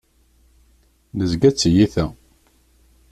[1.17, 2.05] Nezga d tiyita.